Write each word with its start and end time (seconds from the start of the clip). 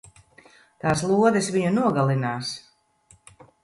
Tās 0.85 1.05
lodes 1.11 1.51
viņu 1.59 1.77
nogalinās! 1.79 2.59